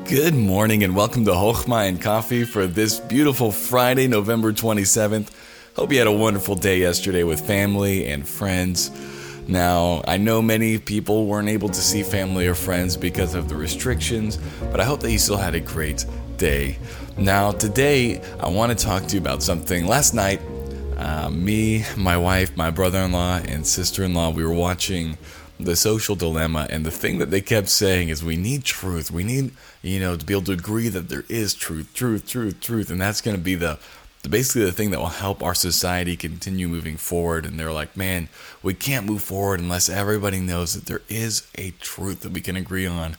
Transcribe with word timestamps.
Good 0.00 0.34
morning 0.34 0.82
and 0.82 0.96
welcome 0.96 1.26
to 1.26 1.32
Hochma 1.32 1.86
and 1.86 2.00
Coffee 2.00 2.44
for 2.44 2.66
this 2.66 2.98
beautiful 2.98 3.52
Friday, 3.52 4.08
November 4.08 4.50
27th. 4.50 5.28
Hope 5.76 5.92
you 5.92 5.98
had 5.98 6.06
a 6.06 6.12
wonderful 6.12 6.54
day 6.54 6.80
yesterday 6.80 7.24
with 7.24 7.46
family 7.46 8.06
and 8.06 8.26
friends. 8.26 8.90
Now, 9.46 10.02
I 10.08 10.16
know 10.16 10.40
many 10.40 10.78
people 10.78 11.26
weren't 11.26 11.50
able 11.50 11.68
to 11.68 11.80
see 11.80 12.02
family 12.02 12.46
or 12.46 12.54
friends 12.54 12.96
because 12.96 13.34
of 13.34 13.50
the 13.50 13.54
restrictions, 13.54 14.38
but 14.70 14.80
I 14.80 14.84
hope 14.84 15.00
that 15.00 15.12
you 15.12 15.18
still 15.18 15.36
had 15.36 15.54
a 15.54 15.60
great 15.60 16.06
day. 16.38 16.78
Now, 17.18 17.52
today, 17.52 18.22
I 18.40 18.48
want 18.48 18.76
to 18.76 18.84
talk 18.84 19.06
to 19.08 19.14
you 19.16 19.20
about 19.20 19.42
something. 19.42 19.86
Last 19.86 20.14
night, 20.14 20.40
uh, 20.96 21.28
me, 21.28 21.84
my 21.98 22.16
wife, 22.16 22.56
my 22.56 22.70
brother 22.70 23.00
in 23.00 23.12
law, 23.12 23.36
and 23.36 23.64
sister 23.66 24.04
in 24.04 24.14
law, 24.14 24.30
we 24.30 24.42
were 24.42 24.54
watching 24.54 25.18
the 25.58 25.76
social 25.76 26.16
dilemma 26.16 26.66
and 26.70 26.84
the 26.84 26.90
thing 26.90 27.18
that 27.18 27.30
they 27.30 27.40
kept 27.40 27.68
saying 27.68 28.08
is 28.08 28.24
we 28.24 28.36
need 28.36 28.64
truth. 28.64 29.10
We 29.10 29.24
need 29.24 29.52
you 29.82 30.00
know 30.00 30.16
to 30.16 30.24
be 30.24 30.34
able 30.34 30.44
to 30.44 30.52
agree 30.52 30.88
that 30.88 31.08
there 31.08 31.24
is 31.28 31.54
truth 31.54 31.92
truth 31.94 32.26
truth 32.26 32.60
truth. 32.60 32.90
And 32.90 33.00
that's 33.00 33.20
going 33.20 33.36
to 33.36 33.42
be 33.42 33.54
the, 33.54 33.78
basically 34.28 34.64
the 34.64 34.72
thing 34.72 34.90
that 34.90 34.98
will 34.98 35.06
help 35.06 35.42
our 35.42 35.54
society 35.54 36.16
continue 36.16 36.68
moving 36.68 36.96
forward. 36.96 37.46
And 37.46 37.58
they're 37.58 37.72
like 37.72 37.96
man 37.96 38.28
we 38.62 38.74
can't 38.74 39.06
move 39.06 39.22
forward 39.22 39.60
unless 39.60 39.88
everybody 39.88 40.40
knows 40.40 40.74
that 40.74 40.86
there 40.86 41.02
is 41.08 41.46
a 41.56 41.70
truth 41.80 42.20
that 42.20 42.32
we 42.32 42.40
can 42.40 42.56
agree 42.56 42.86
on. 42.86 43.16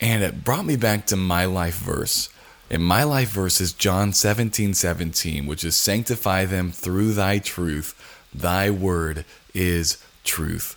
And 0.00 0.22
it 0.22 0.44
brought 0.44 0.66
me 0.66 0.76
back 0.76 1.06
to 1.06 1.16
my 1.16 1.44
life 1.44 1.76
verse. 1.76 2.28
And 2.68 2.82
my 2.82 3.04
life 3.04 3.30
verse 3.30 3.60
is 3.60 3.72
John 3.72 4.12
17 4.12 4.74
17, 4.74 5.46
which 5.46 5.62
is 5.62 5.76
sanctify 5.76 6.46
them 6.46 6.72
through 6.72 7.12
thy 7.12 7.38
truth. 7.38 7.94
Thy 8.34 8.70
word 8.70 9.24
is 9.54 10.02
truth. 10.24 10.76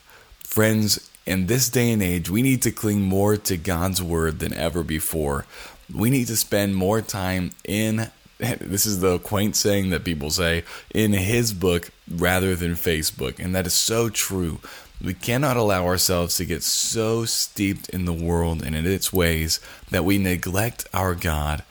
Friends, 0.56 1.12
in 1.26 1.48
this 1.48 1.68
day 1.68 1.92
and 1.92 2.02
age, 2.02 2.30
we 2.30 2.42
need 2.42 2.62
to 2.62 2.72
cling 2.72 3.02
more 3.02 3.36
to 3.36 3.58
God's 3.58 4.02
word 4.02 4.40
than 4.40 4.54
ever 4.54 4.84
before. 4.84 5.46
We 5.94 6.10
need 6.10 6.28
to 6.28 6.38
spend 6.38 6.78
more 6.78 7.02
time 7.02 7.52
in 7.66 8.10
this 8.40 8.86
is 8.86 9.02
the 9.02 9.20
quaint 9.20 9.58
saying 9.58 9.90
that 9.90 10.06
people 10.06 10.30
say 10.30 10.64
in 10.94 11.12
his 11.12 11.52
book 11.52 11.90
rather 12.10 12.56
than 12.56 12.76
Facebook, 12.76 13.38
and 13.38 13.54
that 13.54 13.68
is 13.68 13.74
so 13.74 14.08
true. 14.08 14.62
We 15.04 15.14
cannot 15.14 15.58
allow 15.58 15.86
ourselves 15.86 16.38
to 16.38 16.46
get 16.46 16.64
so 16.64 17.26
steeped 17.26 17.90
in 17.90 18.06
the 18.06 18.14
world 18.14 18.64
and 18.64 18.78
in 18.78 18.86
its 18.86 19.12
ways 19.12 19.60
that 19.92 20.06
we 20.06 20.18
neglect 20.18 20.88
our 20.94 21.16
God. 21.16 21.64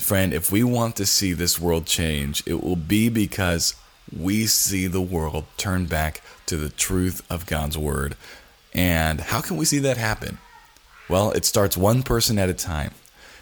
Friend, 0.00 0.34
if 0.34 0.50
we 0.50 0.64
want 0.64 0.96
to 0.96 1.06
see 1.06 1.32
this 1.32 1.60
world 1.60 1.86
change, 1.86 2.42
it 2.44 2.60
will 2.60 2.74
be 2.74 3.08
because 3.08 3.76
we 4.10 4.46
see 4.46 4.88
the 4.88 5.00
world 5.00 5.44
turn 5.56 5.86
back 5.86 6.22
to 6.46 6.56
the 6.56 6.68
truth 6.68 7.22
of 7.30 7.46
God's 7.46 7.78
Word. 7.78 8.16
And 8.74 9.20
how 9.20 9.40
can 9.40 9.56
we 9.56 9.64
see 9.64 9.78
that 9.80 9.96
happen? 9.96 10.38
Well, 11.08 11.32
it 11.32 11.44
starts 11.44 11.76
one 11.76 12.02
person 12.02 12.38
at 12.38 12.48
a 12.48 12.54
time. 12.54 12.92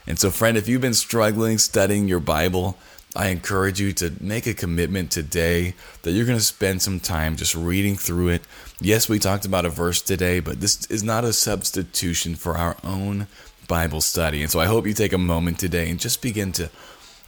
And 0.06 0.19
so, 0.19 0.31
friend, 0.31 0.56
if 0.56 0.67
you've 0.67 0.81
been 0.81 0.95
struggling 0.95 1.59
studying 1.59 2.09
your 2.09 2.20
Bible, 2.20 2.77
I 3.14 3.28
encourage 3.28 3.81
you 3.81 3.92
to 3.95 4.12
make 4.20 4.47
a 4.47 4.55
commitment 4.55 5.11
today 5.11 5.75
that 6.03 6.12
you're 6.12 6.27
going 6.27 6.39
to 6.39 6.45
spend 6.45 6.81
some 6.81 7.01
time 7.01 7.36
just 7.36 7.55
reading 7.55 7.97
through 7.97 8.28
it. 8.28 8.42
Yes, 8.81 9.08
we 9.08 9.19
talked 9.19 9.45
about 9.45 9.64
a 9.64 9.70
verse 9.70 10.01
today, 10.01 10.41
but 10.41 10.61
this 10.61 10.86
is 10.86 11.03
not 11.03 11.25
a 11.25 11.33
substitution 11.33 12.34
for 12.36 12.56
our 12.56 12.77
own 12.84 13.27
Bible 13.67 14.01
study. 14.01 14.42
And 14.42 14.51
so 14.51 14.61
I 14.61 14.67
hope 14.67 14.86
you 14.86 14.95
take 14.95 15.12
a 15.12 15.19
moment 15.19 15.58
today 15.58 15.91
and 15.91 15.98
just 15.98 16.23
begin 16.23 16.53
to 16.53 16.70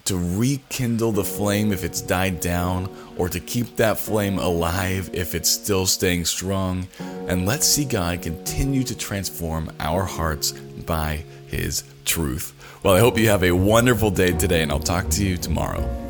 to 0.05 0.17
rekindle 0.17 1.13
the 1.13 1.25
flame 1.25 1.73
if 1.73 1.85
it's 1.85 2.01
died 2.01 2.41
down, 2.41 2.95
or 3.17 3.29
to 3.29 3.41
keep 3.41 3.77
that 3.77 3.99
flame 3.99 4.39
alive 4.39 5.11
if 5.13 5.35
it's 5.35 5.49
still 5.49 5.87
staying 5.87 6.25
strong. 6.25 6.89
And 7.29 7.47
let's 7.47 7.67
see 7.67 7.85
God 7.85 8.23
continue 8.23 8.83
to 8.85 8.97
transform 8.97 9.71
our 9.79 10.05
hearts 10.05 10.53
by 10.53 11.25
His 11.47 11.85
truth. 12.05 12.53
Well, 12.83 12.95
I 12.95 12.99
hope 12.99 13.17
you 13.17 13.29
have 13.29 13.45
a 13.45 13.53
wonderful 13.53 14.11
day 14.11 14.33
today, 14.33 14.63
and 14.63 14.73
I'll 14.73 14.81
talk 14.81 15.09
to 15.11 15.25
you 15.25 15.37
tomorrow. 15.37 16.02